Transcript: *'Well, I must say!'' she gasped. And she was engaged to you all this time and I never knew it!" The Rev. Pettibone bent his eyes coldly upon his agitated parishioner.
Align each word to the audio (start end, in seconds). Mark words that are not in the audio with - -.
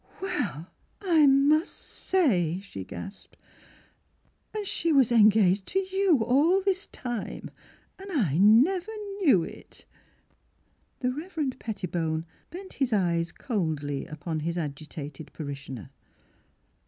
*'Well, 0.19 0.65
I 1.03 1.27
must 1.27 1.75
say!'' 1.77 2.59
she 2.59 2.83
gasped. 2.83 3.37
And 4.51 4.65
she 4.65 4.91
was 4.91 5.11
engaged 5.11 5.67
to 5.67 5.79
you 5.95 6.23
all 6.23 6.59
this 6.63 6.87
time 6.87 7.51
and 7.99 8.11
I 8.11 8.39
never 8.39 8.91
knew 9.19 9.43
it!" 9.43 9.85
The 11.01 11.11
Rev. 11.11 11.51
Pettibone 11.59 12.25
bent 12.49 12.73
his 12.73 12.91
eyes 12.91 13.31
coldly 13.31 14.07
upon 14.07 14.39
his 14.39 14.57
agitated 14.57 15.31
parishioner. 15.33 15.91